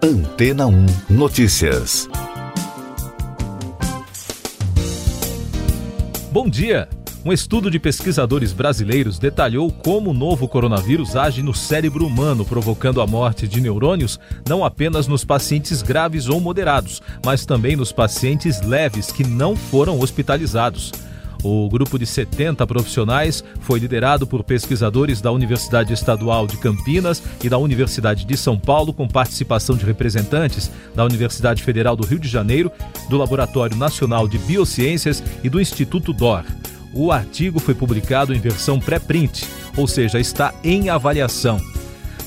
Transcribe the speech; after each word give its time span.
Antena 0.00 0.64
1 0.68 0.86
Notícias. 1.10 2.08
Bom 6.30 6.48
dia! 6.48 6.88
Um 7.24 7.32
estudo 7.32 7.68
de 7.68 7.80
pesquisadores 7.80 8.52
brasileiros 8.52 9.18
detalhou 9.18 9.72
como 9.72 10.10
o 10.10 10.14
novo 10.14 10.46
coronavírus 10.46 11.16
age 11.16 11.42
no 11.42 11.52
cérebro 11.52 12.06
humano, 12.06 12.44
provocando 12.44 13.00
a 13.00 13.08
morte 13.08 13.48
de 13.48 13.60
neurônios 13.60 14.20
não 14.48 14.64
apenas 14.64 15.08
nos 15.08 15.24
pacientes 15.24 15.82
graves 15.82 16.28
ou 16.28 16.40
moderados, 16.40 17.02
mas 17.24 17.44
também 17.44 17.74
nos 17.74 17.90
pacientes 17.90 18.62
leves 18.62 19.10
que 19.10 19.24
não 19.24 19.56
foram 19.56 19.98
hospitalizados. 19.98 20.92
O 21.42 21.68
grupo 21.68 21.98
de 21.98 22.06
70 22.06 22.66
profissionais 22.66 23.44
foi 23.60 23.78
liderado 23.78 24.26
por 24.26 24.42
pesquisadores 24.42 25.20
da 25.20 25.30
Universidade 25.30 25.92
Estadual 25.92 26.46
de 26.46 26.56
Campinas 26.56 27.22
e 27.42 27.48
da 27.48 27.58
Universidade 27.58 28.24
de 28.24 28.36
São 28.36 28.58
Paulo, 28.58 28.92
com 28.92 29.06
participação 29.06 29.76
de 29.76 29.84
representantes 29.84 30.70
da 30.94 31.04
Universidade 31.04 31.62
Federal 31.62 31.94
do 31.94 32.06
Rio 32.06 32.18
de 32.18 32.28
Janeiro, 32.28 32.72
do 33.08 33.16
Laboratório 33.16 33.76
Nacional 33.76 34.26
de 34.26 34.38
Biociências 34.38 35.22
e 35.44 35.48
do 35.48 35.60
Instituto 35.60 36.12
DOR. 36.12 36.44
O 36.92 37.12
artigo 37.12 37.60
foi 37.60 37.74
publicado 37.74 38.34
em 38.34 38.40
versão 38.40 38.80
pré-print, 38.80 39.46
ou 39.76 39.86
seja, 39.86 40.18
está 40.18 40.52
em 40.64 40.88
avaliação. 40.88 41.60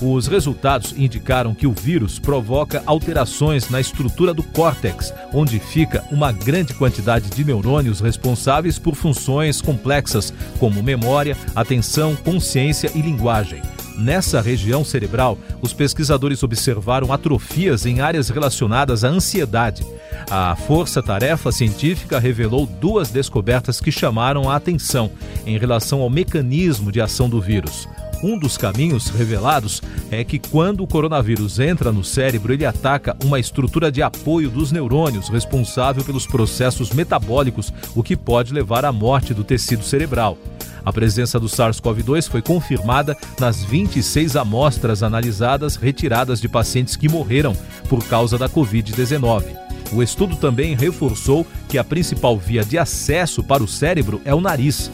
Os 0.02 0.26
resultados 0.26 0.96
indicaram 0.98 1.54
que 1.54 1.68
o 1.68 1.72
vírus 1.72 2.18
provoca 2.18 2.82
alterações 2.88 3.70
na 3.70 3.80
estrutura 3.80 4.34
do 4.34 4.41
córtex, 4.41 5.14
onde 5.32 5.60
fica 5.60 6.04
uma 6.10 6.32
grande 6.32 6.74
quantidade 6.74 7.30
de 7.30 7.46
neurônios 7.46 8.00
responsáveis 8.00 8.80
por 8.80 8.96
funções 8.96 9.62
complexas 9.62 10.34
como 10.58 10.82
memória, 10.82 11.38
atenção, 11.55 12.16
consciência 12.16 12.91
e 12.96 13.02
linguagem. 13.02 13.62
Nessa 13.96 14.41
região 14.41 14.84
cerebral, 14.84 15.38
os 15.62 15.72
pesquisadores 15.72 16.41
observaram 16.41 17.13
atrofias 17.13 17.86
em 17.86 18.02
áreas 18.02 18.30
relacionadas 18.30 19.04
à 19.04 19.10
ansiedade. 19.10 19.86
A 20.32 20.55
força-tarefa 20.55 21.52
científica 21.52 22.18
revelou 22.18 22.65
duas 22.65 23.12
descobertas 23.12 23.80
que 23.80 23.91
chamaram 23.91 24.49
a 24.49 24.55
atenção 24.55 25.12
em 25.46 25.60
relação 25.60 26.02
ao 26.02 26.10
mecanismo 26.10 26.91
de 26.91 26.99
ação 26.99 27.30
do 27.30 27.40
vírus. 27.40 27.88
Um 28.24 28.38
dos 28.38 28.55
caminhos 28.55 29.10
revelados 29.10 29.82
é 30.12 30.24
que 30.24 30.38
quando 30.38 30.84
o 30.84 30.88
coronavírus 30.88 31.60
entra 31.60 31.91
no 31.91 32.04
cérebro, 32.04 32.54
ele 32.54 32.66
ataca 32.66 33.18
uma 33.24 33.40
estrutura 33.40 33.91
de 33.91 34.04
apoio 34.04 34.50
dos 34.50 34.72
neurônios 34.72 35.27
responsável 35.27 36.04
pelos 36.04 36.27
processos 36.27 36.92
metabólicos, 36.92 37.74
o 37.96 38.04
que 38.04 38.16
pode 38.16 38.54
levar 38.54 38.86
à 38.86 38.92
morte 38.92 39.34
do 39.34 39.44
tecido 39.44 39.84
cerebral. 39.84 40.38
A 40.86 40.94
presença 40.94 41.40
do 41.40 41.48
SARS-CoV-2 41.48 42.30
foi 42.30 42.42
confirmada 42.42 43.16
nas 43.40 43.64
26 43.64 44.36
amostras 44.36 45.04
analisadas 45.04 45.76
retiradas 45.76 46.40
de 46.40 46.49
pacientes 46.49 46.96
que 46.96 47.10
morreram 47.10 47.55
por 47.88 48.04
causa 48.05 48.38
da 48.38 48.49
Covid-19. 48.49 49.46
O 49.94 50.02
estudo 50.02 50.36
também 50.36 50.76
reforçou 50.76 51.46
que 51.68 51.77
a 51.77 51.84
principal 51.84 52.38
via 52.38 52.64
de 52.64 52.77
acesso 52.77 53.44
para 53.44 53.64
o 53.64 53.68
cérebro 53.68 54.22
é 54.26 54.34
o 54.34 54.42
nariz. 54.42 54.90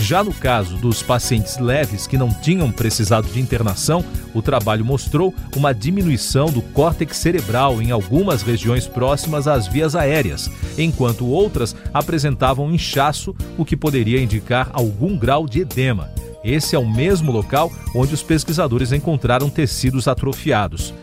Já 0.00 0.24
no 0.24 0.32
caso 0.32 0.76
dos 0.76 1.02
pacientes 1.02 1.58
leves 1.58 2.06
que 2.06 2.16
não 2.16 2.32
tinham 2.32 2.72
precisado 2.72 3.28
de 3.28 3.38
internação, 3.38 4.04
o 4.34 4.40
trabalho 4.40 4.84
mostrou 4.84 5.32
uma 5.54 5.74
diminuição 5.74 6.46
do 6.46 6.62
córtex 6.62 7.16
cerebral 7.18 7.80
em 7.82 7.90
algumas 7.90 8.42
regiões 8.42 8.86
próximas 8.86 9.46
às 9.46 9.66
vias 9.66 9.94
aéreas, 9.94 10.50
enquanto 10.78 11.26
outras 11.26 11.76
apresentavam 11.92 12.72
inchaço, 12.72 13.36
o 13.58 13.64
que 13.64 13.76
poderia 13.76 14.20
indicar 14.20 14.70
algum 14.72 15.16
grau 15.16 15.46
de 15.46 15.60
edema. 15.60 16.10
Esse 16.42 16.74
é 16.74 16.78
o 16.78 16.88
mesmo 16.88 17.30
local 17.30 17.70
onde 17.94 18.14
os 18.14 18.22
pesquisadores 18.22 18.92
encontraram 18.92 19.50
tecidos 19.50 20.08
atrofiados. 20.08 20.94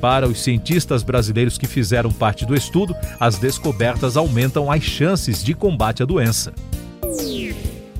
Para 0.00 0.28
os 0.28 0.42
cientistas 0.42 1.02
brasileiros 1.02 1.58
que 1.58 1.66
fizeram 1.66 2.12
parte 2.12 2.46
do 2.46 2.54
estudo, 2.54 2.94
as 3.18 3.36
descobertas 3.36 4.16
aumentam 4.16 4.70
as 4.70 4.82
chances 4.82 5.42
de 5.42 5.54
combate 5.54 6.02
à 6.02 6.06
doença. 6.06 6.52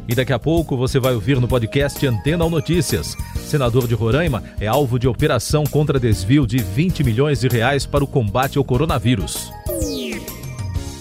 E 0.08 0.14
daqui 0.14 0.32
a 0.32 0.38
pouco 0.38 0.76
você 0.76 0.98
vai 1.00 1.14
ouvir 1.14 1.40
no 1.40 1.48
podcast 1.48 2.06
Antena 2.06 2.44
ou 2.44 2.50
Notícias. 2.50 3.16
Senador 3.36 3.88
de 3.88 3.94
Roraima 3.94 4.42
é 4.60 4.66
alvo 4.66 4.98
de 4.98 5.08
operação 5.08 5.64
contra 5.64 5.98
desvio 5.98 6.46
de 6.46 6.58
20 6.58 7.02
milhões 7.02 7.40
de 7.40 7.48
reais 7.48 7.86
para 7.86 8.04
o 8.04 8.06
combate 8.06 8.58
ao 8.58 8.64
coronavírus. 8.64 9.50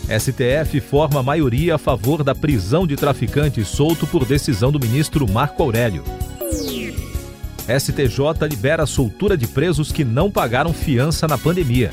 STF 0.07 0.79
forma 0.79 1.23
maioria 1.23 1.75
a 1.75 1.77
favor 1.77 2.23
da 2.23 2.35
prisão 2.35 2.85
de 2.85 2.95
traficante 2.95 3.63
solto 3.65 4.05
por 4.07 4.25
decisão 4.25 4.71
do 4.71 4.79
ministro 4.79 5.29
Marco 5.29 5.63
Aurélio. 5.63 6.03
STJ 7.67 8.47
libera 8.49 8.85
soltura 8.85 9.37
de 9.37 9.47
presos 9.47 9.91
que 9.91 10.03
não 10.03 10.29
pagaram 10.29 10.73
fiança 10.73 11.27
na 11.27 11.37
pandemia. 11.37 11.91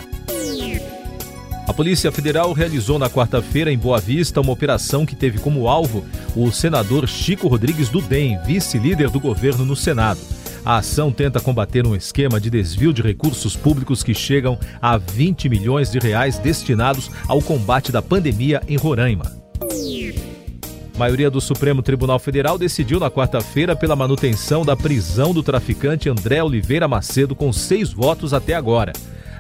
A 1.71 1.73
Polícia 1.73 2.11
Federal 2.11 2.53
realizou 2.53 2.99
na 2.99 3.09
quarta-feira 3.09 3.71
em 3.71 3.79
Boa 3.79 4.01
Vista 4.01 4.41
uma 4.41 4.51
operação 4.51 5.07
que 5.07 5.15
teve 5.15 5.39
como 5.39 5.69
alvo 5.69 6.05
o 6.35 6.51
senador 6.51 7.07
Chico 7.07 7.47
Rodrigues 7.47 7.89
do 7.89 8.01
DEM, 8.01 8.41
vice-líder 8.45 9.09
do 9.09 9.21
governo 9.21 9.65
no 9.65 9.77
Senado. 9.77 10.19
A 10.65 10.79
ação 10.79 11.13
tenta 11.13 11.39
combater 11.39 11.87
um 11.87 11.95
esquema 11.95 12.41
de 12.41 12.51
desvio 12.51 12.93
de 12.93 13.03
recursos 13.03 13.55
públicos 13.55 14.03
que 14.03 14.13
chegam 14.13 14.59
a 14.83 14.99
20 14.99 15.49
milhões 15.49 15.93
de 15.93 16.01
reais 16.01 16.41
destinados 16.41 17.09
ao 17.29 17.41
combate 17.41 17.93
da 17.93 18.03
pandemia 18.03 18.61
em 18.67 18.77
Roraima. 18.77 19.33
A 20.93 20.99
maioria 20.99 21.31
do 21.31 21.41
Supremo 21.41 21.83
Tribunal 21.83 22.19
Federal 22.19 22.59
decidiu 22.59 22.99
na 22.99 23.09
quarta-feira 23.09 23.77
pela 23.77 23.95
manutenção 23.95 24.65
da 24.65 24.77
prisão 24.77 25.33
do 25.33 25.41
traficante 25.41 26.09
André 26.09 26.43
Oliveira 26.43 26.89
Macedo 26.89 27.37
com 27.37 27.53
seis 27.53 27.93
votos 27.93 28.35
até 28.35 28.55
agora. 28.55 28.93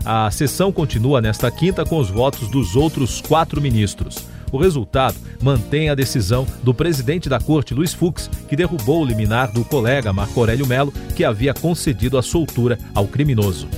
A 0.05 0.31
sessão 0.31 0.72
continua 0.72 1.21
nesta 1.21 1.50
quinta 1.50 1.84
com 1.84 1.99
os 1.99 2.09
votos 2.09 2.49
dos 2.49 2.75
outros 2.75 3.21
quatro 3.21 3.61
ministros. 3.61 4.27
O 4.53 4.59
resultado 4.59 5.16
mantém 5.41 5.88
a 5.88 5.94
decisão 5.94 6.47
do 6.62 6.75
presidente 6.75 7.28
da 7.28 7.38
corte, 7.38 7.75
Luiz 7.75 7.94
Fux, 7.94 8.28
que 8.49 8.56
derrubou 8.56 9.03
o 9.03 9.05
liminar 9.05 9.53
do 9.53 9.65
colega 9.65 10.12
Marco 10.12 10.41
Aurélio 10.41 10.66
Melo, 10.66 10.93
que 11.15 11.25
havia 11.25 11.55
concedido 11.55 12.19
a 12.19 12.22
soltura 12.22 12.78
ao 12.94 13.06
criminoso. 13.06 13.69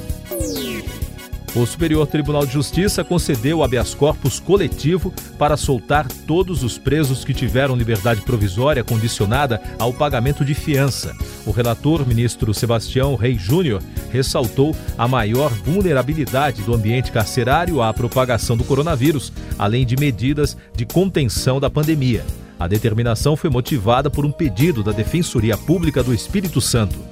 O 1.54 1.66
Superior 1.66 2.06
Tribunal 2.06 2.46
de 2.46 2.52
Justiça 2.54 3.04
concedeu 3.04 3.62
habeas 3.62 3.92
corpus 3.92 4.40
coletivo 4.40 5.12
para 5.38 5.54
soltar 5.54 6.08
todos 6.26 6.62
os 6.62 6.78
presos 6.78 7.26
que 7.26 7.34
tiveram 7.34 7.76
liberdade 7.76 8.22
provisória 8.22 8.82
condicionada 8.82 9.60
ao 9.78 9.92
pagamento 9.92 10.46
de 10.46 10.54
fiança. 10.54 11.14
O 11.44 11.50
relator, 11.50 12.06
ministro 12.08 12.54
Sebastião 12.54 13.16
Rei 13.16 13.36
Júnior, 13.36 13.82
ressaltou 14.10 14.74
a 14.96 15.06
maior 15.06 15.50
vulnerabilidade 15.50 16.62
do 16.62 16.74
ambiente 16.74 17.12
carcerário 17.12 17.82
à 17.82 17.92
propagação 17.92 18.56
do 18.56 18.64
coronavírus, 18.64 19.30
além 19.58 19.84
de 19.84 19.94
medidas 19.94 20.56
de 20.74 20.86
contenção 20.86 21.60
da 21.60 21.68
pandemia. 21.68 22.24
A 22.58 22.66
determinação 22.66 23.36
foi 23.36 23.50
motivada 23.50 24.08
por 24.08 24.24
um 24.24 24.32
pedido 24.32 24.82
da 24.82 24.92
Defensoria 24.92 25.58
Pública 25.58 26.02
do 26.02 26.14
Espírito 26.14 26.62
Santo. 26.62 27.11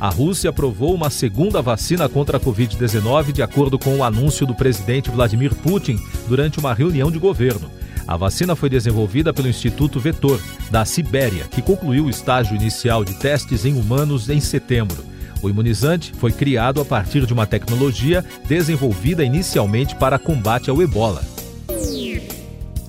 A 0.00 0.08
Rússia 0.08 0.48
aprovou 0.48 0.94
uma 0.94 1.10
segunda 1.10 1.60
vacina 1.60 2.08
contra 2.08 2.38
a 2.38 2.40
Covid-19 2.40 3.32
de 3.32 3.42
acordo 3.42 3.78
com 3.78 3.98
o 3.98 4.02
anúncio 4.02 4.46
do 4.46 4.54
presidente 4.54 5.10
Vladimir 5.10 5.54
Putin 5.54 5.98
durante 6.26 6.58
uma 6.58 6.72
reunião 6.72 7.10
de 7.10 7.18
governo. 7.18 7.70
A 8.08 8.16
vacina 8.16 8.56
foi 8.56 8.70
desenvolvida 8.70 9.30
pelo 9.30 9.46
Instituto 9.46 10.00
Vetor, 10.00 10.40
da 10.70 10.86
Sibéria, 10.86 11.44
que 11.44 11.60
concluiu 11.60 12.06
o 12.06 12.10
estágio 12.10 12.56
inicial 12.56 13.04
de 13.04 13.12
testes 13.18 13.66
em 13.66 13.78
humanos 13.78 14.30
em 14.30 14.40
setembro. 14.40 15.04
O 15.42 15.50
imunizante 15.50 16.14
foi 16.18 16.32
criado 16.32 16.80
a 16.80 16.84
partir 16.84 17.26
de 17.26 17.34
uma 17.34 17.46
tecnologia 17.46 18.24
desenvolvida 18.48 19.22
inicialmente 19.22 19.94
para 19.96 20.18
combate 20.18 20.70
ao 20.70 20.80
ebola. 20.80 21.22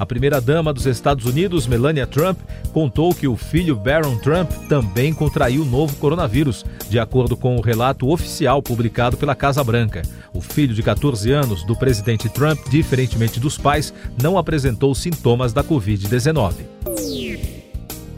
A 0.01 0.05
primeira-dama 0.07 0.73
dos 0.73 0.87
Estados 0.87 1.27
Unidos, 1.27 1.67
Melania 1.67 2.07
Trump, 2.07 2.39
contou 2.73 3.13
que 3.13 3.27
o 3.27 3.37
filho 3.37 3.75
Barron 3.75 4.17
Trump 4.17 4.49
também 4.67 5.13
contraiu 5.13 5.61
o 5.61 5.65
novo 5.65 5.95
coronavírus, 5.97 6.65
de 6.89 6.97
acordo 6.97 7.37
com 7.37 7.55
o 7.55 7.61
relato 7.61 8.09
oficial 8.09 8.63
publicado 8.63 9.15
pela 9.15 9.35
Casa 9.35 9.63
Branca. 9.63 10.01
O 10.33 10.41
filho 10.41 10.73
de 10.73 10.81
14 10.81 11.31
anos 11.31 11.63
do 11.63 11.75
presidente 11.75 12.27
Trump, 12.29 12.67
diferentemente 12.67 13.39
dos 13.39 13.59
pais, 13.59 13.93
não 14.19 14.39
apresentou 14.39 14.95
sintomas 14.95 15.53
da 15.53 15.63
Covid-19. 15.63 16.53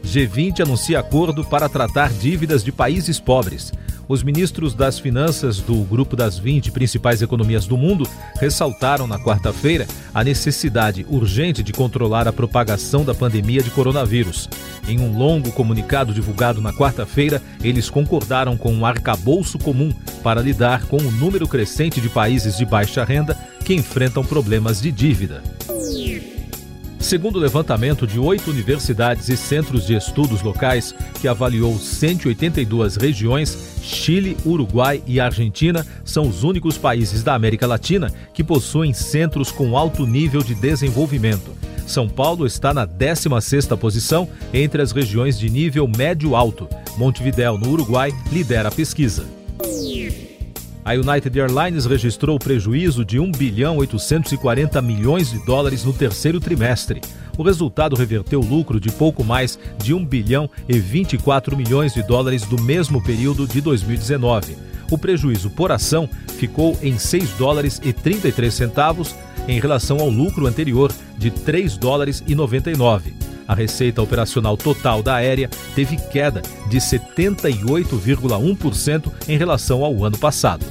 G20 0.06 0.60
anuncia 0.60 0.98
acordo 0.98 1.44
para 1.44 1.68
tratar 1.68 2.10
dívidas 2.14 2.64
de 2.64 2.72
países 2.72 3.20
pobres 3.20 3.74
os 4.08 4.22
ministros 4.22 4.74
das 4.74 4.98
Finanças 4.98 5.58
do 5.58 5.76
Grupo 5.84 6.16
das 6.16 6.38
20 6.38 6.70
principais 6.70 7.22
economias 7.22 7.66
do 7.66 7.76
mundo 7.76 8.08
ressaltaram 8.38 9.06
na 9.06 9.18
quarta-feira 9.18 9.86
a 10.12 10.22
necessidade 10.22 11.06
urgente 11.08 11.62
de 11.62 11.72
controlar 11.72 12.28
a 12.28 12.32
propagação 12.32 13.04
da 13.04 13.14
pandemia 13.14 13.62
de 13.62 13.70
coronavírus. 13.70 14.48
Em 14.86 15.00
um 15.00 15.16
longo 15.16 15.50
comunicado 15.52 16.12
divulgado 16.12 16.60
na 16.60 16.72
quarta-feira, 16.72 17.42
eles 17.62 17.88
concordaram 17.88 18.56
com 18.56 18.72
um 18.72 18.84
arcabouço 18.84 19.58
comum 19.58 19.92
para 20.22 20.42
lidar 20.42 20.86
com 20.86 20.98
o 20.98 21.10
número 21.10 21.48
crescente 21.48 22.00
de 22.00 22.08
países 22.08 22.56
de 22.56 22.64
baixa 22.64 23.04
renda 23.04 23.36
que 23.64 23.74
enfrentam 23.74 24.24
problemas 24.24 24.80
de 24.80 24.92
dívida. 24.92 25.42
Segundo 27.04 27.36
o 27.36 27.38
levantamento 27.38 28.06
de 28.06 28.18
oito 28.18 28.50
universidades 28.50 29.28
e 29.28 29.36
centros 29.36 29.86
de 29.86 29.94
estudos 29.94 30.40
locais, 30.40 30.94
que 31.20 31.28
avaliou 31.28 31.78
182 31.78 32.96
regiões, 32.96 33.78
Chile, 33.82 34.34
Uruguai 34.42 35.02
e 35.06 35.20
Argentina 35.20 35.86
são 36.02 36.26
os 36.26 36.42
únicos 36.42 36.78
países 36.78 37.22
da 37.22 37.34
América 37.34 37.66
Latina 37.66 38.10
que 38.32 38.42
possuem 38.42 38.94
centros 38.94 39.52
com 39.52 39.76
alto 39.76 40.06
nível 40.06 40.42
de 40.42 40.54
desenvolvimento. 40.54 41.52
São 41.86 42.08
Paulo 42.08 42.46
está 42.46 42.72
na 42.72 42.86
16ª 42.86 43.76
posição 43.76 44.26
entre 44.50 44.80
as 44.80 44.90
regiões 44.90 45.38
de 45.38 45.50
nível 45.50 45.86
médio-alto. 45.86 46.66
Montevidéu, 46.96 47.58
no 47.58 47.68
Uruguai, 47.68 48.14
lidera 48.32 48.70
a 48.70 48.72
pesquisa. 48.72 49.43
A 50.84 50.92
United 50.92 51.40
Airlines 51.40 51.86
registrou 51.86 52.38
prejuízo 52.38 53.06
de 53.06 53.18
1 53.18 53.32
bilhão 53.32 53.78
840 53.78 54.82
milhões 54.82 55.30
de 55.30 55.38
dólares 55.38 55.82
no 55.82 55.94
terceiro 55.94 56.38
trimestre. 56.38 57.00
O 57.38 57.42
resultado 57.42 57.96
reverteu 57.96 58.40
lucro 58.40 58.78
de 58.78 58.92
pouco 58.92 59.24
mais 59.24 59.58
de 59.78 59.94
1 59.94 60.04
bilhão 60.04 60.48
e 60.68 60.78
24 60.78 61.56
milhões 61.56 61.94
de 61.94 62.02
dólares 62.02 62.42
do 62.42 62.60
mesmo 62.60 63.02
período 63.02 63.46
de 63.48 63.62
2019. 63.62 64.58
O 64.90 64.98
prejuízo 64.98 65.48
por 65.48 65.72
ação 65.72 66.06
ficou 66.36 66.78
em 66.82 66.98
6 66.98 67.30
dólares 67.30 67.80
e 67.82 67.90
33 67.90 68.52
centavos 68.52 69.14
em 69.46 69.60
relação 69.60 69.98
ao 69.98 70.08
lucro 70.08 70.46
anterior 70.46 70.90
de 71.16 71.30
3 71.30 71.76
dólares 71.76 72.24
e 72.26 72.34
99. 72.34 73.14
A 73.46 73.54
receita 73.54 74.00
operacional 74.00 74.56
total 74.56 75.02
da 75.02 75.16
aérea 75.16 75.50
teve 75.74 75.96
queda 75.96 76.40
de 76.68 76.78
78,1% 76.78 79.12
em 79.28 79.36
relação 79.36 79.84
ao 79.84 80.02
ano 80.02 80.16
passado. 80.18 80.64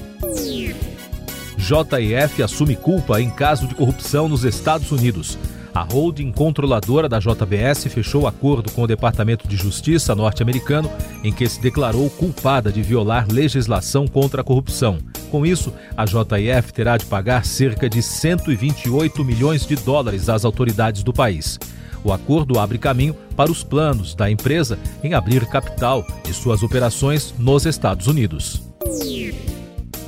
JF 1.57 2.41
assume 2.43 2.75
culpa 2.75 3.21
em 3.21 3.29
caso 3.29 3.67
de 3.67 3.75
corrupção 3.75 4.27
nos 4.27 4.43
Estados 4.43 4.91
Unidos. 4.91 5.37
A 5.73 5.81
holding 5.81 6.31
controladora 6.31 7.09
da 7.09 7.19
JBS 7.19 7.85
fechou 7.85 8.27
acordo 8.27 8.69
com 8.71 8.83
o 8.83 8.87
Departamento 8.87 9.47
de 9.47 9.55
Justiça 9.55 10.13
norte-americano 10.13 10.91
em 11.23 11.31
que 11.31 11.47
se 11.47 11.61
declarou 11.61 12.09
culpada 12.11 12.71
de 12.71 12.83
violar 12.83 13.25
legislação 13.31 14.07
contra 14.07 14.41
a 14.41 14.43
corrupção. 14.43 14.99
Com 15.33 15.47
isso, 15.47 15.74
a 15.97 16.06
JF 16.06 16.71
terá 16.71 16.95
de 16.95 17.07
pagar 17.07 17.44
cerca 17.44 17.89
de 17.89 18.03
128 18.03 19.25
milhões 19.25 19.65
de 19.65 19.75
dólares 19.75 20.30
às 20.30 20.45
autoridades 20.45 21.01
do 21.01 21.12
país. 21.12 21.57
O 22.03 22.13
acordo 22.13 22.59
abre 22.59 22.77
caminho 22.77 23.15
para 23.35 23.51
os 23.51 23.63
planos 23.63 24.13
da 24.13 24.30
empresa 24.30 24.77
em 25.03 25.15
abrir 25.15 25.44
capital 25.47 26.06
de 26.24 26.31
suas 26.35 26.62
operações 26.62 27.33
nos 27.39 27.65
Estados 27.65 28.06
Unidos. 28.06 28.62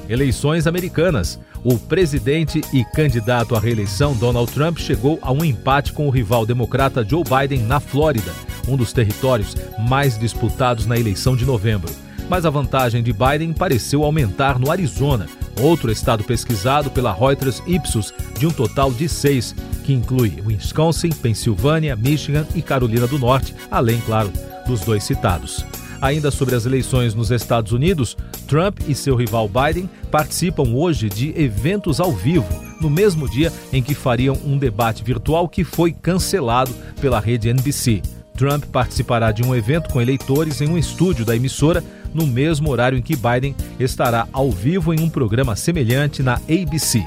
Eleições 0.08 0.68
americanas. 0.68 1.40
O 1.64 1.80
presidente 1.80 2.62
e 2.72 2.86
candidato 2.86 3.56
à 3.56 3.60
reeleição 3.60 4.14
Donald 4.14 4.52
Trump 4.52 4.78
chegou 4.78 5.18
a 5.24 5.32
um 5.32 5.44
empate 5.44 5.92
com 5.92 6.06
o 6.06 6.12
rival 6.12 6.46
democrata 6.46 7.04
Joe 7.04 7.24
Biden 7.24 7.64
na 7.64 7.80
Flórida, 7.80 8.32
um 8.68 8.78
dos 8.78 8.94
territórios 8.94 9.56
mais 9.80 10.20
disputados 10.20 10.86
na 10.86 11.00
eleição 11.00 11.36
de 11.36 11.46
novembro. 11.46 12.05
Mas 12.30 12.46
a 12.46 12.50
vantagem 12.50 13.04
de 13.04 13.14
Biden 13.14 13.54
pareceu 13.54 14.04
aumentar 14.04 14.58
no 14.58 14.72
Arizona, 14.72 15.28
outro 15.60 15.92
estado 15.92 16.24
pesquisado 16.24 16.90
pela 16.90 17.14
Reuters 17.14 17.62
Ipsos, 17.68 18.14
de 18.38 18.48
um 18.48 18.52
total 18.52 18.92
de 18.92 19.08
seis, 19.08 19.56
que 19.84 19.94
inclui 19.94 20.42
Wisconsin, 20.46 21.10
Pensilvânia, 21.10 21.96
Michigan 21.96 22.46
e 22.56 22.62
Carolina 22.62 23.08
do 23.08 23.20
Norte, 23.20 23.56
além, 23.70 24.02
claro, 24.02 24.32
dos 24.66 24.82
dois 24.82 25.04
citados. 25.04 25.66
Ainda 26.02 26.30
sobre 26.30 26.56
as 26.56 26.66
eleições 26.66 27.14
nos 27.14 27.32
Estados 27.32 27.72
Unidos, 27.72 28.18
Trump 28.48 28.80
e 28.88 28.94
seu 28.94 29.16
rival 29.16 29.50
Biden 29.50 29.90
participam 30.12 30.70
hoje 30.74 31.10
de 31.10 31.34
eventos 31.40 32.00
ao 32.00 32.12
vivo, 32.12 32.48
no 32.82 32.90
mesmo 32.90 33.30
dia 33.30 33.52
em 33.72 33.82
que 33.82 33.96
fariam 33.96 34.38
um 34.46 34.58
debate 34.58 35.04
virtual 35.04 35.48
que 35.48 35.64
foi 35.64 35.94
cancelado 35.94 36.72
pela 37.00 37.20
rede 37.20 37.50
NBC. 37.50 38.02
Trump 38.36 38.66
participará 38.66 39.32
de 39.32 39.42
um 39.44 39.56
evento 39.56 39.90
com 39.90 40.02
eleitores 40.02 40.60
em 40.60 40.68
um 40.68 40.78
estúdio 40.78 41.24
da 41.26 41.36
emissora 41.36 41.84
no 42.16 42.26
mesmo 42.26 42.72
horário 42.72 42.98
em 42.98 43.02
que 43.02 43.16
Biden 43.16 43.54
estará 43.80 44.28
ao 44.32 44.50
vivo 44.50 44.94
em 44.94 45.02
um 45.02 45.10
programa 45.10 45.56
semelhante 45.56 46.24
na 46.24 46.36
ABC. 46.36 47.04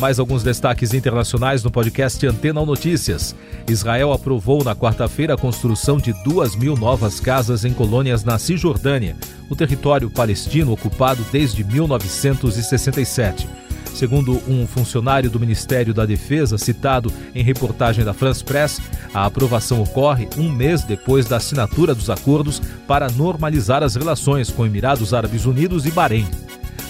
Mais 0.00 0.18
alguns 0.18 0.42
destaques 0.42 0.92
internacionais 0.92 1.62
no 1.64 1.70
podcast 1.70 2.26
Antena 2.26 2.64
Notícias. 2.64 3.34
Israel 3.66 4.12
aprovou 4.12 4.62
na 4.62 4.76
quarta-feira 4.76 5.34
a 5.34 5.38
construção 5.38 5.96
de 5.96 6.12
duas 6.22 6.54
mil 6.54 6.76
novas 6.76 7.18
casas 7.18 7.64
em 7.64 7.72
colônias 7.72 8.22
na 8.22 8.38
Cisjordânia, 8.38 9.16
o 9.48 9.56
território 9.56 10.10
palestino 10.10 10.72
ocupado 10.72 11.24
desde 11.32 11.64
1967. 11.64 13.48
Segundo 13.96 14.42
um 14.46 14.66
funcionário 14.66 15.30
do 15.30 15.40
Ministério 15.40 15.94
da 15.94 16.04
Defesa 16.04 16.58
citado 16.58 17.10
em 17.34 17.42
reportagem 17.42 18.04
da 18.04 18.12
France 18.12 18.44
Press, 18.44 18.78
a 19.14 19.24
aprovação 19.24 19.80
ocorre 19.80 20.28
um 20.36 20.52
mês 20.52 20.84
depois 20.84 21.24
da 21.24 21.38
assinatura 21.38 21.94
dos 21.94 22.10
acordos 22.10 22.60
para 22.86 23.08
normalizar 23.08 23.82
as 23.82 23.96
relações 23.96 24.50
com 24.50 24.66
Emirados 24.66 25.14
Árabes 25.14 25.46
Unidos 25.46 25.86
e 25.86 25.90
Bahrein. 25.90 26.28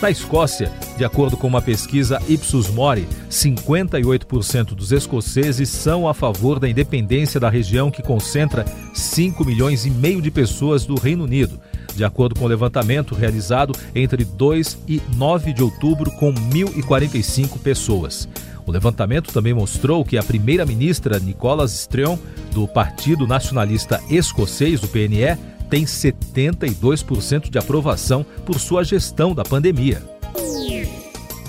Na 0.02 0.10
Escócia, 0.10 0.68
de 0.98 1.04
acordo 1.04 1.36
com 1.36 1.46
uma 1.46 1.62
pesquisa 1.62 2.20
Ipsos 2.28 2.68
Mori, 2.70 3.06
58% 3.30 4.74
dos 4.74 4.90
escoceses 4.90 5.68
são 5.68 6.08
a 6.08 6.12
favor 6.12 6.58
da 6.58 6.68
independência 6.68 7.38
da 7.38 7.48
região 7.48 7.88
que 7.88 8.02
concentra 8.02 8.64
5 8.92 9.44
milhões 9.44 9.86
e 9.86 9.90
meio 9.90 10.20
de 10.20 10.32
pessoas 10.32 10.84
do 10.84 10.96
Reino 10.96 11.22
Unido, 11.22 11.60
de 11.96 12.04
acordo 12.04 12.34
com 12.34 12.44
o 12.44 12.48
levantamento 12.48 13.14
realizado 13.14 13.74
entre 13.94 14.24
2 14.24 14.78
e 14.86 15.02
9 15.16 15.52
de 15.52 15.62
outubro 15.62 16.10
com 16.12 16.32
1.045 16.32 17.58
pessoas. 17.58 18.28
O 18.66 18.72
levantamento 18.72 19.32
também 19.32 19.54
mostrou 19.54 20.04
que 20.04 20.18
a 20.18 20.22
primeira-ministra 20.22 21.20
Nicola 21.20 21.66
Sturgeon, 21.68 22.18
do 22.52 22.66
Partido 22.66 23.26
Nacionalista 23.26 24.02
Escocês, 24.10 24.82
o 24.82 24.88
PNE, 24.88 25.38
tem 25.70 25.84
72% 25.84 27.48
de 27.48 27.58
aprovação 27.58 28.26
por 28.44 28.58
sua 28.58 28.84
gestão 28.84 29.34
da 29.34 29.44
pandemia. 29.44 30.02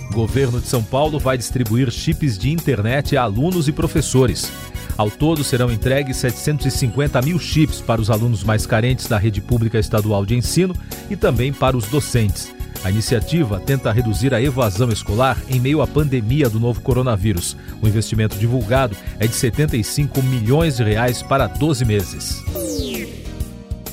O 0.09 0.13
governo 0.13 0.59
de 0.59 0.67
São 0.67 0.83
Paulo 0.83 1.19
vai 1.19 1.37
distribuir 1.37 1.91
chips 1.91 2.37
de 2.37 2.51
internet 2.51 3.17
a 3.17 3.23
alunos 3.23 3.67
e 3.67 3.71
professores. 3.71 4.51
Ao 4.97 5.11
todo, 5.11 5.43
serão 5.43 5.71
entregues 5.71 6.17
750 6.17 7.21
mil 7.21 7.37
chips 7.37 7.79
para 7.79 8.01
os 8.01 8.09
alunos 8.09 8.43
mais 8.43 8.65
carentes 8.65 9.05
da 9.07 9.17
rede 9.17 9.39
pública 9.39 9.77
estadual 9.77 10.25
de 10.25 10.35
ensino 10.35 10.75
e 11.09 11.15
também 11.15 11.53
para 11.53 11.77
os 11.77 11.85
docentes. 11.85 12.51
A 12.83 12.89
iniciativa 12.89 13.59
tenta 13.59 13.91
reduzir 13.91 14.33
a 14.33 14.41
evasão 14.41 14.89
escolar 14.89 15.37
em 15.49 15.59
meio 15.59 15.81
à 15.81 15.87
pandemia 15.87 16.49
do 16.49 16.59
novo 16.59 16.81
coronavírus. 16.81 17.55
O 17.81 17.87
investimento 17.87 18.37
divulgado 18.37 18.95
é 19.19 19.27
de 19.27 19.35
75 19.35 20.21
milhões 20.23 20.77
de 20.77 20.83
reais 20.83 21.21
para 21.21 21.47
12 21.47 21.85
meses. 21.85 22.43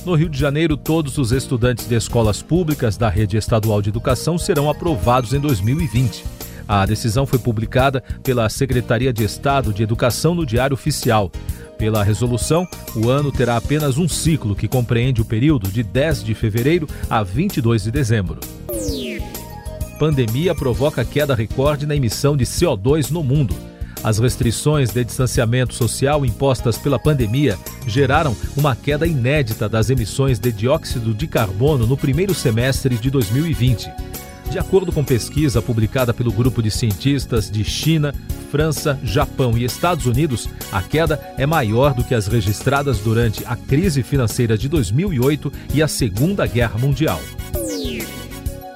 No 0.06 0.14
Rio 0.14 0.28
de 0.28 0.38
Janeiro, 0.38 0.76
todos 0.76 1.16
os 1.16 1.32
estudantes 1.32 1.86
de 1.88 1.94
escolas 1.94 2.42
públicas 2.42 2.96
da 2.96 3.08
rede 3.08 3.36
estadual 3.36 3.80
de 3.80 3.88
educação 3.88 4.38
serão 4.38 4.70
aprovados 4.70 5.32
em 5.32 5.40
2020. 5.40 6.33
A 6.66 6.86
decisão 6.86 7.26
foi 7.26 7.38
publicada 7.38 8.02
pela 8.22 8.48
Secretaria 8.48 9.12
de 9.12 9.22
Estado 9.24 9.72
de 9.72 9.82
Educação 9.82 10.34
no 10.34 10.46
Diário 10.46 10.74
Oficial. 10.74 11.30
Pela 11.76 12.02
resolução, 12.02 12.66
o 12.94 13.10
ano 13.10 13.30
terá 13.30 13.56
apenas 13.56 13.98
um 13.98 14.08
ciclo 14.08 14.54
que 14.54 14.68
compreende 14.68 15.20
o 15.20 15.24
período 15.24 15.68
de 15.68 15.82
10 15.82 16.24
de 16.24 16.34
fevereiro 16.34 16.88
a 17.10 17.22
22 17.22 17.82
de 17.82 17.90
dezembro. 17.90 18.40
Pandemia 19.98 20.54
provoca 20.54 21.04
queda 21.04 21.34
recorde 21.34 21.86
na 21.86 21.94
emissão 21.94 22.36
de 22.36 22.44
CO2 22.44 23.10
no 23.10 23.22
mundo. 23.22 23.54
As 24.02 24.18
restrições 24.18 24.90
de 24.90 25.02
distanciamento 25.02 25.72
social 25.72 26.26
impostas 26.26 26.76
pela 26.76 26.98
pandemia 26.98 27.58
geraram 27.86 28.36
uma 28.56 28.76
queda 28.76 29.06
inédita 29.06 29.68
das 29.68 29.88
emissões 29.88 30.38
de 30.38 30.52
dióxido 30.52 31.14
de 31.14 31.26
carbono 31.26 31.86
no 31.86 31.96
primeiro 31.96 32.34
semestre 32.34 32.96
de 32.96 33.10
2020. 33.10 33.90
De 34.50 34.58
acordo 34.58 34.92
com 34.92 35.04
pesquisa 35.04 35.60
publicada 35.60 36.14
pelo 36.14 36.32
grupo 36.32 36.62
de 36.62 36.70
cientistas 36.70 37.50
de 37.50 37.64
China, 37.64 38.14
França, 38.50 38.98
Japão 39.02 39.58
e 39.58 39.64
Estados 39.64 40.06
Unidos, 40.06 40.48
a 40.70 40.80
queda 40.80 41.20
é 41.36 41.44
maior 41.44 41.92
do 41.92 42.04
que 42.04 42.14
as 42.14 42.28
registradas 42.28 42.98
durante 42.98 43.44
a 43.46 43.56
crise 43.56 44.02
financeira 44.02 44.56
de 44.56 44.68
2008 44.68 45.52
e 45.74 45.82
a 45.82 45.88
Segunda 45.88 46.46
Guerra 46.46 46.78
Mundial. 46.78 47.20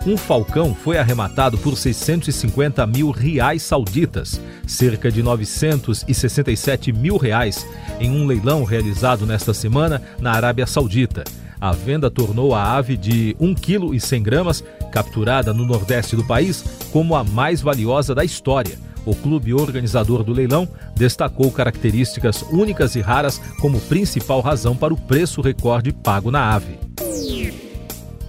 Um 0.06 0.16
falcão 0.16 0.74
foi 0.74 0.96
arrematado 0.96 1.58
por 1.58 1.76
650 1.76 2.86
mil 2.86 3.10
reais 3.10 3.62
sauditas, 3.62 4.40
cerca 4.66 5.10
de 5.10 5.22
967 5.22 6.92
mil 6.92 7.16
reais, 7.16 7.66
em 8.00 8.10
um 8.10 8.26
leilão 8.26 8.64
realizado 8.64 9.26
nesta 9.26 9.52
semana 9.52 10.00
na 10.20 10.32
Arábia 10.32 10.66
Saudita. 10.66 11.24
A 11.60 11.72
venda 11.72 12.10
tornou 12.10 12.54
a 12.54 12.76
ave 12.76 12.96
de 12.96 13.36
1 13.40 13.54
kg 13.54 13.98
100 13.98 14.22
gramas, 14.22 14.64
capturada 14.92 15.52
no 15.52 15.66
nordeste 15.66 16.14
do 16.14 16.24
país, 16.24 16.64
como 16.92 17.16
a 17.16 17.24
mais 17.24 17.60
valiosa 17.60 18.14
da 18.14 18.24
história. 18.24 18.78
O 19.04 19.14
clube 19.14 19.54
organizador 19.54 20.22
do 20.22 20.32
leilão 20.32 20.68
destacou 20.94 21.50
características 21.50 22.42
únicas 22.50 22.94
e 22.94 23.00
raras 23.00 23.40
como 23.60 23.80
principal 23.80 24.40
razão 24.40 24.76
para 24.76 24.92
o 24.92 25.00
preço 25.00 25.40
recorde 25.40 25.92
pago 25.92 26.30
na 26.30 26.52
ave. 26.52 26.78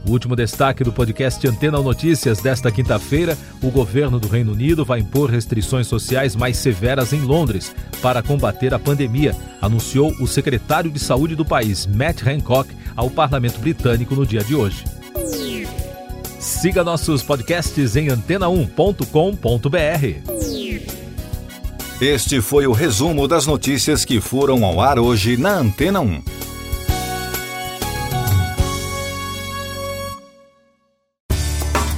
O 0.09 0.11
último 0.11 0.35
destaque 0.35 0.83
do 0.83 0.91
podcast 0.91 1.47
Antena 1.47 1.79
Notícias 1.79 2.39
desta 2.41 2.71
quinta-feira: 2.71 3.37
o 3.61 3.69
governo 3.69 4.19
do 4.19 4.27
Reino 4.27 4.53
Unido 4.53 4.83
vai 4.83 5.01
impor 5.01 5.29
restrições 5.29 5.85
sociais 5.85 6.35
mais 6.35 6.57
severas 6.57 7.13
em 7.13 7.21
Londres 7.21 7.75
para 8.01 8.23
combater 8.23 8.73
a 8.73 8.79
pandemia, 8.79 9.35
anunciou 9.61 10.11
o 10.19 10.25
secretário 10.25 10.89
de 10.89 10.97
saúde 10.97 11.35
do 11.35 11.45
país, 11.45 11.85
Matt 11.85 12.25
Hancock, 12.25 12.73
ao 12.95 13.07
parlamento 13.11 13.59
britânico 13.59 14.15
no 14.15 14.25
dia 14.25 14.43
de 14.43 14.55
hoje. 14.55 14.83
Siga 16.39 16.83
nossos 16.83 17.21
podcasts 17.21 17.95
em 17.95 18.07
antena1.com.br. 18.07 19.11
Este 22.01 22.41
foi 22.41 22.65
o 22.65 22.71
resumo 22.71 23.27
das 23.27 23.45
notícias 23.45 24.03
que 24.03 24.19
foram 24.19 24.65
ao 24.65 24.81
ar 24.81 24.97
hoje 24.97 25.37
na 25.37 25.53
Antena 25.53 25.99
1. 25.99 26.38